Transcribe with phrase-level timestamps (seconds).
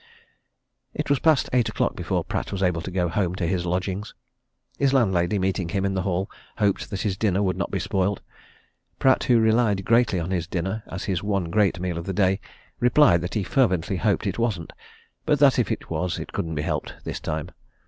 [0.95, 4.15] It was past eight o'clock before Pratt was able to go home to his lodgings.
[4.79, 6.27] His landlady, meeting him in the hall,
[6.57, 8.19] hoped that his dinner would not be spoiled:
[8.97, 12.39] Pratt, who relied greatly on his dinner as his one great meal of the day,
[12.79, 14.73] replied that he fervently hoped it wasn't,
[15.27, 17.51] but that if it was it couldn't be helped, this time.